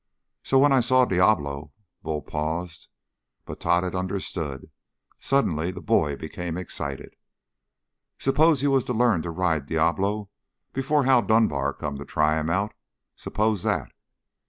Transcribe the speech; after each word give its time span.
"So 0.41 0.57
when 0.57 0.71
I 0.71 0.79
saw 0.79 1.05
Diablo" 1.05 1.73
Bull 2.01 2.23
paused. 2.23 2.89
But 3.45 3.59
Tod 3.59 3.83
had 3.83 3.93
understood. 3.93 4.71
Suddenly 5.19 5.69
the 5.69 5.79
boy 5.79 6.15
became 6.15 6.57
excited. 6.57 7.15
"Suppose 8.17 8.63
you 8.63 8.71
was 8.71 8.85
to 8.85 8.93
learn 8.93 9.21
to 9.21 9.29
ride 9.29 9.67
Diablo 9.67 10.31
before 10.73 11.03
Hal 11.03 11.21
Dunbar 11.21 11.71
come 11.73 11.99
to 11.99 12.05
try 12.05 12.39
him 12.39 12.49
out? 12.49 12.71
Suppose 13.15 13.61
that?" 13.61 13.91